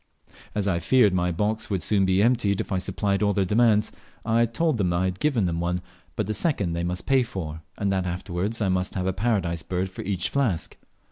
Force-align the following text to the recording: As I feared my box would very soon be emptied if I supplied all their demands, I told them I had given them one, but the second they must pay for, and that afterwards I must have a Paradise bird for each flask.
As 0.55 0.67
I 0.67 0.79
feared 0.79 1.13
my 1.13 1.31
box 1.31 1.69
would 1.69 1.81
very 1.83 1.85
soon 1.85 2.05
be 2.05 2.23
emptied 2.23 2.59
if 2.59 2.71
I 2.71 2.79
supplied 2.79 3.21
all 3.21 3.33
their 3.33 3.45
demands, 3.45 3.91
I 4.25 4.45
told 4.45 4.79
them 4.79 4.91
I 4.91 5.03
had 5.05 5.19
given 5.19 5.45
them 5.45 5.59
one, 5.59 5.79
but 6.15 6.25
the 6.25 6.33
second 6.33 6.73
they 6.73 6.83
must 6.83 7.05
pay 7.05 7.21
for, 7.21 7.61
and 7.77 7.91
that 7.93 8.07
afterwards 8.07 8.61
I 8.63 8.69
must 8.69 8.95
have 8.95 9.05
a 9.05 9.13
Paradise 9.13 9.61
bird 9.61 9.91
for 9.91 10.01
each 10.01 10.29
flask. 10.29 10.75